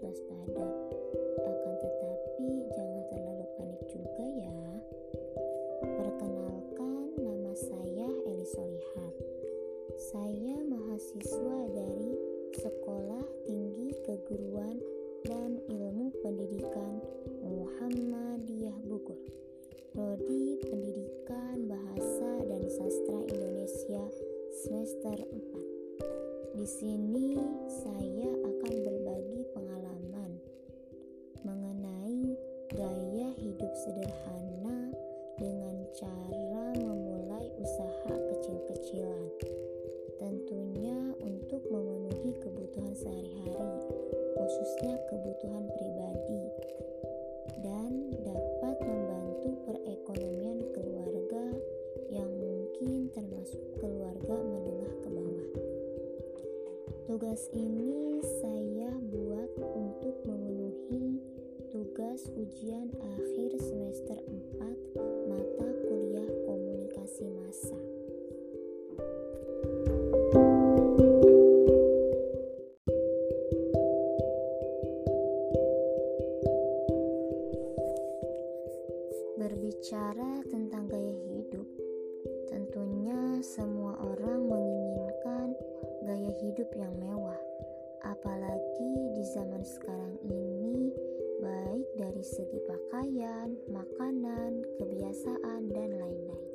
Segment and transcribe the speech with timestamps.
[0.00, 0.66] waspada.
[1.40, 4.60] Akan tetapi, jangan terlalu panik juga ya.
[5.80, 9.14] Perkenalkan, nama saya Eli Solihat.
[10.00, 12.16] Saya mahasiswa dari
[12.56, 14.80] Sekolah Tinggi Keguruan
[15.28, 17.04] dan Ilmu Pendidikan
[17.44, 19.20] Muhammadiyah Bogor.
[19.92, 24.02] Prodi Pendidikan Bahasa dan Sastra Indonesia
[24.64, 26.56] semester 4.
[26.60, 29.39] Di sini saya akan berbagi
[33.80, 34.92] sederhana
[35.40, 39.24] dengan cara memulai usaha kecil-kecilan.
[40.20, 43.80] Tentunya untuk memenuhi kebutuhan sehari-hari,
[44.36, 46.44] khususnya kebutuhan pribadi
[47.64, 51.44] dan dapat membantu perekonomian keluarga
[52.12, 55.48] yang mungkin termasuk keluarga menengah ke bawah.
[57.08, 58.49] Tugas ini saya
[62.20, 64.60] tugas ujian akhir semester 4
[65.24, 67.80] mata kuliah komunikasi massa.
[79.40, 81.68] Berbicara tentang gaya hidup,
[82.52, 85.56] tentunya semua orang menginginkan
[86.04, 87.40] gaya hidup yang mewah,
[88.04, 90.92] apalagi di zaman sekarang ini,
[91.40, 96.52] baik dari segi pakaian, makanan, kebiasaan, dan lain-lain.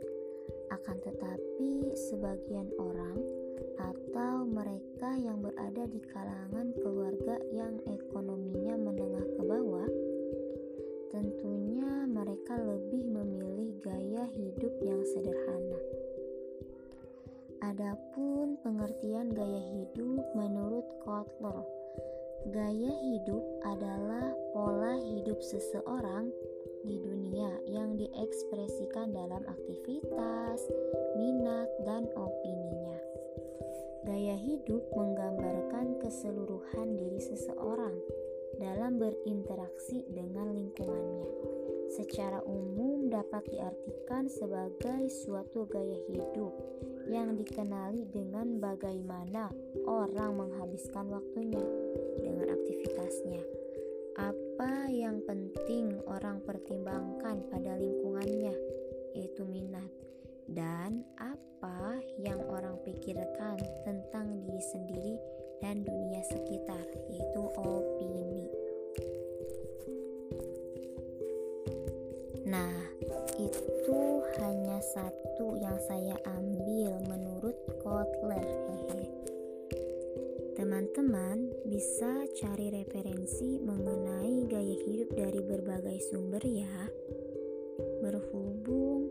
[0.70, 3.18] Akan tetapi, sebagian orang
[3.82, 8.75] atau mereka yang berada di kalangan keluarga yang ekonominya
[25.76, 26.32] seseorang
[26.88, 30.64] di dunia yang diekspresikan dalam aktivitas,
[31.20, 32.96] minat, dan opininya.
[34.08, 37.92] Gaya hidup menggambarkan keseluruhan diri seseorang
[38.56, 41.28] dalam berinteraksi dengan lingkungannya.
[41.92, 46.56] Secara umum dapat diartikan sebagai suatu gaya hidup
[47.12, 49.52] yang dikenali dengan bagaimana
[49.84, 51.68] orang menghabiskan waktunya
[52.24, 53.44] dengan aktivitasnya.
[54.16, 54.45] Apa
[54.96, 58.56] yang penting orang pertimbangkan pada lingkungannya,
[59.12, 59.92] yaitu minat,
[60.48, 65.16] dan apa yang orang pikirkan tentang diri sendiri
[65.60, 68.48] dan dunia sekitar, yaitu opini.
[72.48, 72.76] Nah,
[73.36, 74.02] itu
[74.40, 78.66] hanya satu yang saya ambil menurut Kotler.
[80.56, 83.60] Teman-teman bisa cari referensi
[85.56, 86.92] berbagai sumber ya.
[88.04, 89.08] Berhubung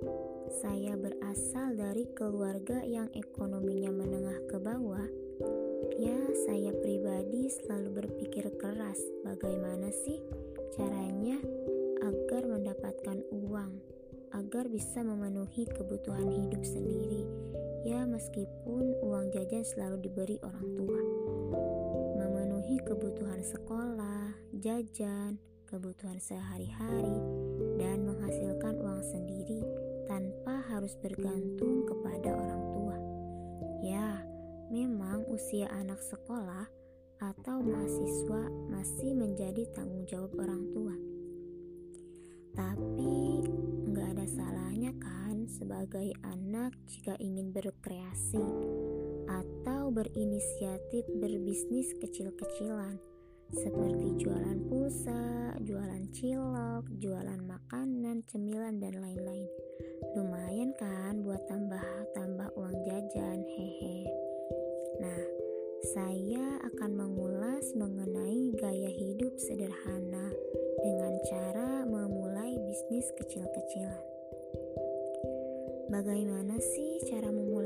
[0.61, 5.09] saya berasal dari keluarga yang ekonominya menengah ke bawah,
[5.95, 6.17] Ya,
[6.49, 10.19] saya pribadi selalu berpikir keras bagaimana sih
[10.75, 11.39] caranya
[12.03, 13.79] agar mendapatkan uang,
[14.35, 17.23] agar bisa memenuhi kebutuhan hidup sendiri.
[17.87, 21.01] Ya, meskipun uang jajan selalu diberi orang tua.
[22.19, 25.39] Memenuhi kebutuhan sekolah, jajan,
[25.75, 27.19] kebutuhan sehari-hari,
[27.83, 29.67] dan menghasilkan uang sendiri
[30.07, 32.97] tanpa harus bergantung kepada orang tua.
[33.83, 34.23] Ya,
[34.75, 36.67] Memang usia anak sekolah
[37.23, 40.97] atau mahasiswa masih menjadi tanggung jawab orang tua.
[42.59, 43.45] Tapi
[43.87, 48.43] nggak ada salahnya kan sebagai anak jika ingin berkreasi
[49.31, 52.99] atau berinisiatif berbisnis kecil-kecilan
[53.53, 59.49] seperti jualan pulsa, jualan cilok, jualan makanan, cemilan dan lain-lain.
[60.15, 64.09] Lumayan kan buat tambah-tambah uang jajan, hehe.
[65.03, 65.23] Nah,
[65.93, 70.33] saya akan mengulas mengenai gaya hidup sederhana
[70.81, 74.05] dengan cara memulai bisnis kecil-kecilan.
[75.93, 77.64] Bagaimana sih cara memulainya?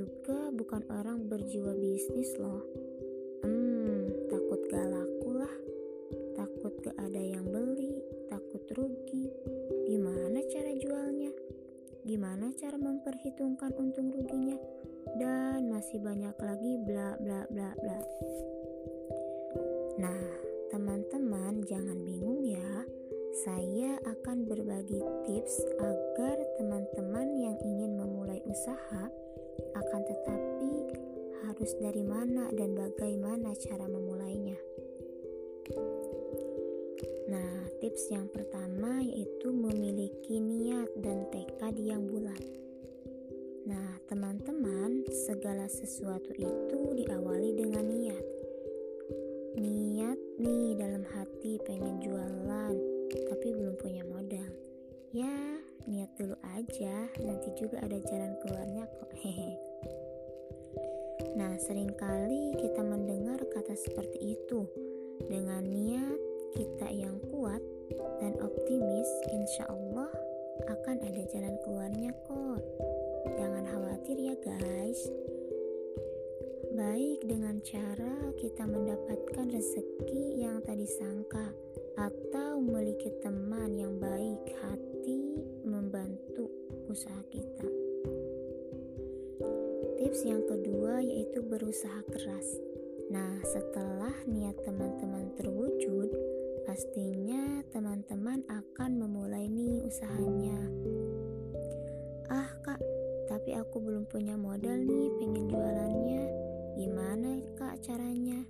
[0.00, 2.64] juga bukan orang berjiwa bisnis loh.
[3.44, 5.54] Hmm, takut gak laku lah.
[6.32, 8.00] Takut gak ada yang beli,
[8.32, 9.28] takut rugi.
[9.84, 11.32] Gimana cara jualnya?
[12.08, 14.56] Gimana cara memperhitungkan untung ruginya?
[15.20, 18.00] Dan masih banyak lagi bla bla bla bla.
[20.00, 20.24] Nah,
[20.72, 22.88] teman-teman jangan bingung ya
[23.44, 24.98] saya akan berbagi
[25.28, 29.06] tips agar teman-teman yang ingin memulai usaha
[29.76, 30.72] akan tetapi
[31.46, 34.56] harus dari mana dan bagaimana cara memulainya.
[37.30, 42.42] Nah, tips yang pertama yaitu memiliki niat dan tekad yang bulat.
[43.68, 48.24] Nah, teman-teman, segala sesuatu itu diawali dengan niat.
[49.60, 52.74] Niat nih dalam hati pengen jualan,
[53.28, 54.48] tapi belum punya modal.
[55.12, 55.59] Ya,
[55.90, 59.10] niat dulu aja, nanti juga ada jalan keluarnya kok.
[59.18, 59.58] Hehe.
[61.34, 64.70] Nah, sering kali kita mendengar kata seperti itu.
[65.26, 66.20] Dengan niat
[66.54, 67.60] kita yang kuat
[68.22, 70.14] dan optimis, insya Allah
[70.70, 72.62] akan ada jalan keluarnya kok.
[73.34, 75.10] Jangan khawatir ya guys.
[76.70, 81.50] Baik dengan cara kita mendapatkan rezeki yang tadi sangka
[81.98, 84.29] atau memiliki teman yang baik
[87.00, 87.64] usaha kita.
[89.96, 92.60] Tips yang kedua yaitu berusaha keras.
[93.08, 96.12] Nah, setelah niat teman-teman terwujud,
[96.68, 100.60] pastinya teman-teman akan memulai nih usahanya.
[102.28, 102.84] Ah, Kak,
[103.32, 106.24] tapi aku belum punya modal nih pengen jualannya.
[106.76, 108.44] Gimana, Kak, caranya?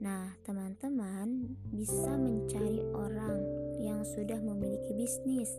[0.00, 3.44] Nah, teman-teman bisa mencari orang
[3.76, 5.52] yang sudah memiliki bisnis.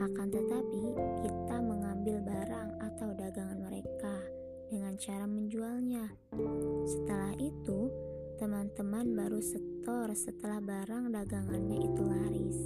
[0.00, 0.84] Akan tetapi,
[1.24, 4.16] kita mengambil barang atau dagangan mereka
[4.72, 6.08] dengan cara menjualnya.
[6.88, 7.92] Setelah itu,
[8.40, 12.58] teman-teman baru setor setelah barang dagangannya itu laris.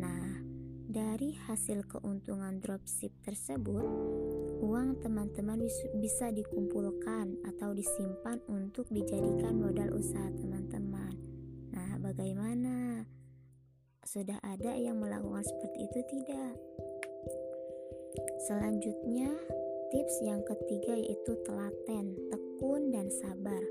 [0.00, 0.40] Nah,
[0.88, 3.84] dari hasil keuntungan dropship tersebut,
[4.64, 5.62] uang teman-teman
[6.00, 11.14] bisa dikumpulkan atau disimpan untuk dijadikan modal usaha teman-teman.
[11.74, 12.83] Nah, bagaimana?
[14.04, 16.54] Sudah ada yang melakukan seperti itu tidak?
[18.44, 19.32] Selanjutnya,
[19.94, 23.62] Tips yang ketiga yaitu telaten, tekun, dan sabar.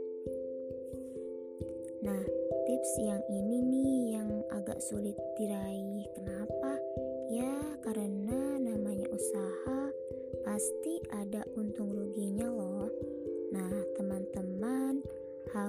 [1.99, 2.23] Nah,
[2.63, 6.07] tips yang ini nih yang agak sulit diraih.
[6.15, 6.79] Kenapa?
[7.27, 7.51] Ya,
[7.83, 9.91] karena namanya usaha
[10.47, 12.62] pasti ada untung ruginya loh.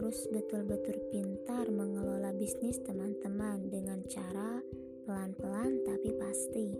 [0.05, 4.61] Harus betul-betul pintar mengelola bisnis teman-teman dengan cara
[5.09, 6.77] pelan-pelan tapi pasti.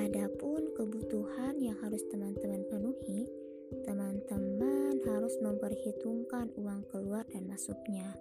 [0.00, 3.28] Adapun kebutuhan yang harus teman-teman penuhi,
[3.84, 8.16] teman-teman harus memperhitungkan uang keluar dan masuknya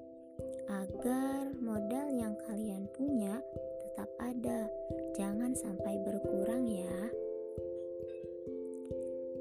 [0.67, 3.39] agar modal yang kalian punya
[3.88, 4.67] tetap ada.
[5.15, 7.00] Jangan sampai berkurang ya.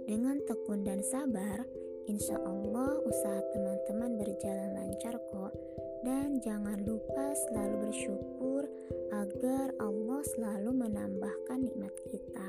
[0.07, 1.67] Dengan tekun dan sabar,
[2.05, 5.53] insya Allah usaha teman-teman berjalan lancar kok.
[6.05, 8.69] Dan jangan lupa selalu bersyukur
[9.09, 12.49] agar Allah selalu menambahkan nikmat kita.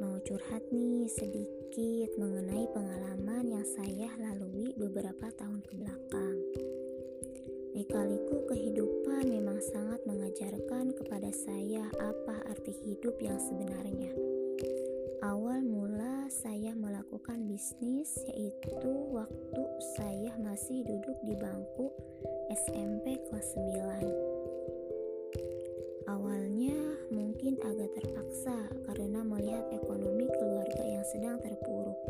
[0.00, 6.36] Mau curhat nih sedikit mengenai pengalaman yang saya lalui beberapa tahun ke belakang.
[7.74, 14.33] Likaliku kehidupan memang sangat mengajarkan kepada saya apa arti hidup yang sebenarnya.
[17.04, 21.92] Melakukan bisnis yaitu waktu saya masih duduk di bangku
[22.48, 24.08] SMP kelas 9.
[26.08, 26.80] Awalnya
[27.12, 28.56] mungkin agak terpaksa
[28.88, 32.00] karena melihat ekonomi keluarga yang sedang terpuruk.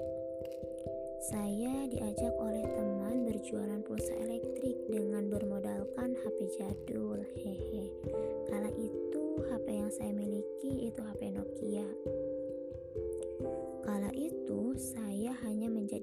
[1.27, 7.04] Saya diajak oleh teman berjualan pulsa elektrik dengan bermodalkan HP jadul.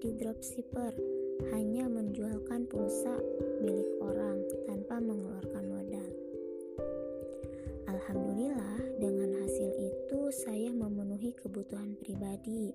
[0.01, 0.97] Menjadi dropshipper,
[1.53, 3.21] hanya menjualkan pulsa
[3.61, 6.09] milik orang tanpa mengeluarkan modal.
[7.85, 12.73] Alhamdulillah, dengan hasil itu saya memenuhi kebutuhan pribadi,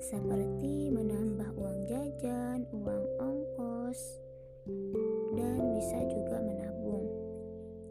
[0.00, 4.00] seperti menambah uang jajan, uang ongkos,
[5.36, 7.04] dan bisa juga menabung.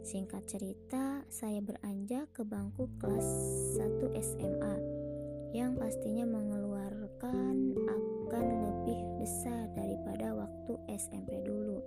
[0.02, 3.30] Singkat cerita, saya beranjak ke bangku kelas
[3.78, 5.01] 1 SMA
[5.52, 11.84] yang pastinya mengeluarkan akan lebih besar daripada waktu SMP dulu.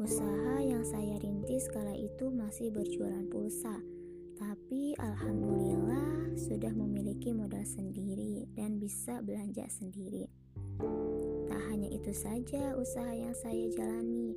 [0.00, 3.80] Usaha yang saya rintis kala itu masih berjualan pulsa,
[4.36, 10.24] tapi alhamdulillah sudah memiliki modal sendiri dan bisa belanja sendiri.
[11.48, 14.32] Tak hanya itu saja usaha yang saya jalani,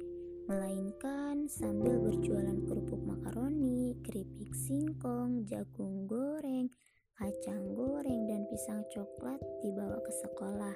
[0.48, 6.68] melainkan sambil berjualan kerupuk makaroni, keripik singkong, jagung goreng,
[7.24, 10.76] kacang goreng dan pisang coklat dibawa ke sekolah.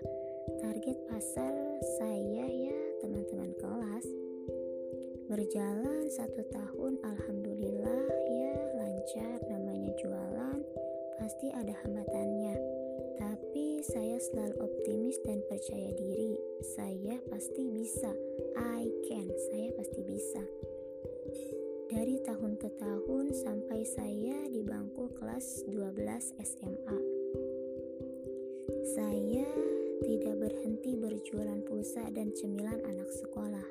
[0.63, 1.51] Target pasar
[1.99, 4.07] saya ya teman-teman kelas.
[5.27, 9.43] Berjalan satu tahun, alhamdulillah ya lancar.
[9.51, 10.63] Namanya jualan,
[11.19, 12.55] pasti ada hambatannya.
[13.19, 16.39] Tapi saya selalu optimis dan percaya diri.
[16.63, 18.15] Saya pasti bisa.
[18.55, 19.27] I can.
[19.51, 20.43] Saya pasti bisa.
[21.87, 26.99] Dari tahun ke tahun sampai saya di bangku kelas 12 SMA.
[28.91, 29.47] Saya
[30.03, 33.63] tidak berhenti berjualan pulsa dan cemilan anak sekolah.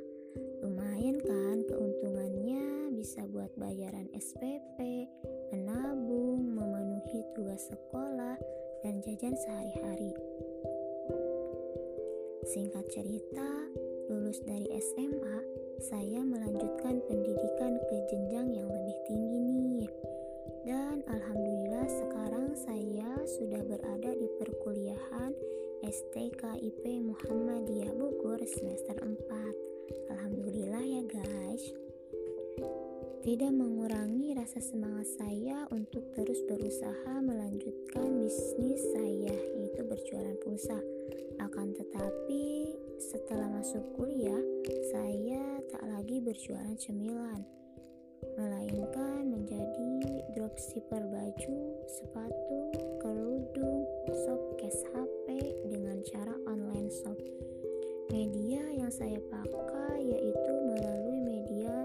[0.64, 5.06] Lumayan kan keuntungannya bisa buat bayaran SPP,
[5.52, 8.40] menabung, memenuhi tugas sekolah,
[8.80, 10.16] dan jajan sehari-hari.
[12.46, 13.50] Singkat cerita,
[14.06, 15.38] lulus dari SMA,
[15.82, 19.90] saya melanjutkan pendidikan ke jenjang yang lebih tinggi nih.
[20.62, 25.34] Dan alhamdulillah sekarang saya sudah berada di perkuliahan
[25.82, 30.14] STKIP Muhammadiyah Bogor semester 4.
[30.14, 31.64] Alhamdulillah ya guys.
[33.26, 40.80] Tidak mengurangi rasa semangat saya untuk terus berusaha melanjutkan bisnis saya yaitu berjualan pulsa.
[41.36, 44.40] Akan tetapi setelah masuk kuliah,
[44.88, 47.44] saya tak lagi berjualan cemilan
[48.40, 51.60] melainkan menjadi dropshipper baju,
[51.92, 52.56] sepatu,
[53.04, 53.84] kerudung,
[54.24, 57.20] shopcase HP dengan cara online shop.
[58.08, 61.84] Media yang saya pakai yaitu melalui media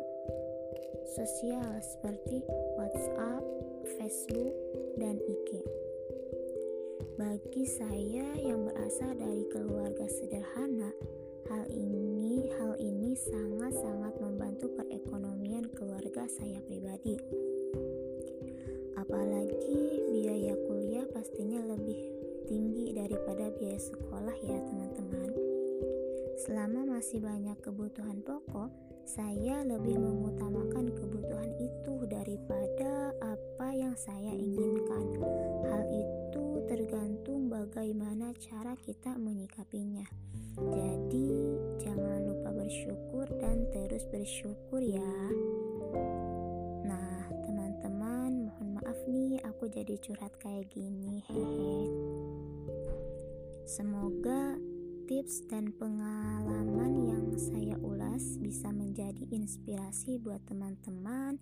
[1.12, 2.40] sosial seperti
[2.80, 3.44] WhatsApp,
[4.00, 4.56] Facebook,
[4.96, 5.60] dan IG.
[7.22, 10.90] Bagi saya yang berasal dari keluarga sederhana,
[11.54, 17.22] hal ini hal ini sangat-sangat membantu perekonomian keluarga saya pribadi.
[18.98, 22.10] Apalagi biaya kuliah pastinya lebih
[22.50, 25.30] tinggi daripada biaya sekolah ya teman-teman.
[26.42, 28.74] Selama masih banyak kebutuhan pokok,
[29.06, 35.22] saya lebih mengutamakan kebutuhan itu daripada apa yang saya inginkan.
[35.70, 36.21] Hal itu
[36.72, 40.08] tergantung bagaimana cara kita menyikapinya.
[40.56, 45.12] Jadi, jangan lupa bersyukur dan terus bersyukur ya.
[46.88, 51.92] Nah, teman-teman, mohon maaf nih aku jadi curhat kayak gini, hehe.
[53.68, 54.56] Semoga
[55.12, 61.36] tips dan pengalaman yang saya ulas bisa menjadi inspirasi buat teman-teman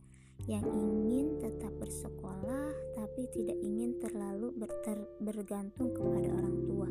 [0.48, 6.90] yang ingin tetap bersekolah tapi tidak ingin terlalu berter bergantung kepada orang tua.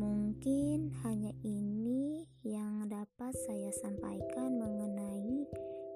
[0.00, 5.44] Mungkin hanya ini yang dapat saya sampaikan mengenai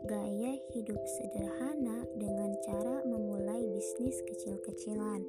[0.04, 5.24] gaya hidup sederhana dengan cara memulai bisnis kecil-kecilan.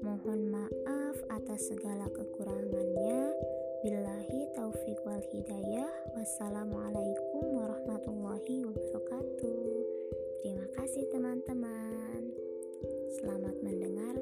[0.00, 3.36] Mohon maaf atas segala kekurangannya.
[3.80, 5.92] bilahi taufiq wal hidayah.
[6.16, 9.89] Wassalamualaikum warahmatullahi wabarakatuh.
[10.40, 12.32] Terima kasih, teman-teman.
[13.12, 14.19] Selamat mendengar.